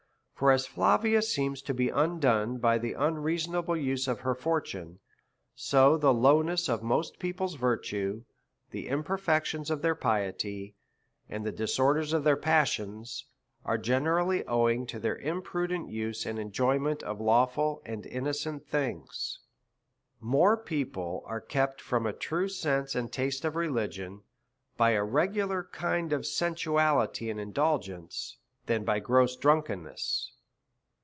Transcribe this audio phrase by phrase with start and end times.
[0.33, 4.97] For as Flavia seems to be undone by the unreason able use of her fortune,
[5.53, 8.23] so the lowness of most people's virtue,
[8.71, 10.73] the imperfections of their piety,
[11.29, 13.27] and the dis orders of their passions,
[13.71, 19.41] is generally owing to their imprudent use and enjoyment of lawful and innocent things.
[20.19, 24.23] More people are kept from a true sense and state of religion
[24.75, 28.37] by a regular kind of sensuality and indulg ence,
[28.67, 30.29] than by gross drunkenness.